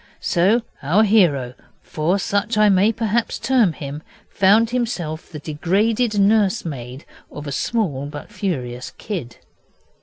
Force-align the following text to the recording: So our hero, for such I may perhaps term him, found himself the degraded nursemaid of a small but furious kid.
So 0.19 0.63
our 0.81 1.03
hero, 1.03 1.53
for 1.83 2.17
such 2.17 2.57
I 2.57 2.69
may 2.69 2.91
perhaps 2.91 3.37
term 3.37 3.71
him, 3.73 4.01
found 4.31 4.71
himself 4.71 5.29
the 5.29 5.37
degraded 5.37 6.17
nursemaid 6.19 7.05
of 7.31 7.45
a 7.45 7.51
small 7.51 8.07
but 8.07 8.31
furious 8.31 8.93
kid. 8.97 9.37